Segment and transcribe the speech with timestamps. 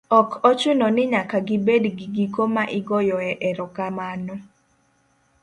[0.19, 4.33] Ok ochuno ni nyaka gibed gigiko ma igoyoe erokamano